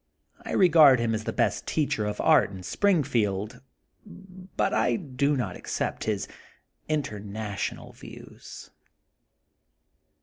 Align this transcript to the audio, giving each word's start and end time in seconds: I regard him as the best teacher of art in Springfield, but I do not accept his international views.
I 0.41 0.53
regard 0.53 0.99
him 0.99 1.13
as 1.13 1.25
the 1.25 1.31
best 1.31 1.67
teacher 1.67 2.07
of 2.07 2.19
art 2.21 2.49
in 2.49 2.63
Springfield, 2.63 3.61
but 4.57 4.73
I 4.73 4.95
do 4.95 5.37
not 5.37 5.55
accept 5.55 6.05
his 6.05 6.27
international 6.89 7.93
views. 7.93 8.71